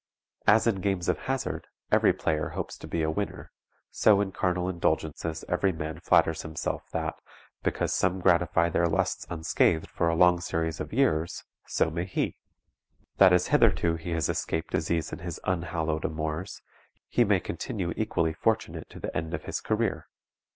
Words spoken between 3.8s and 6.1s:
so in carnal indulgences every man